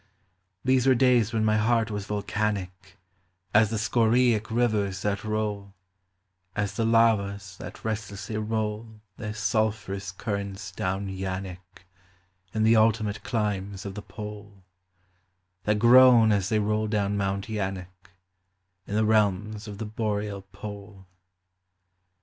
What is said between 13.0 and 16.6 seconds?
climes of the pole, That groan as they